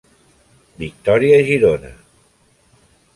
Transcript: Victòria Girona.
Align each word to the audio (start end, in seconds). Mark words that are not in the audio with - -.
Victòria 0.79 1.37
Girona. 1.49 1.93